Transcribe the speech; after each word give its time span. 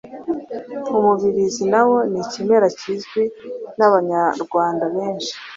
umubirizi 0.97 1.63
na 1.73 1.81
wo 1.87 1.97
ni 2.11 2.19
ikimera 2.23 2.67
kizwi 2.79 3.23
n’abanyarwanda 3.77 4.83
benshi, 4.95 5.33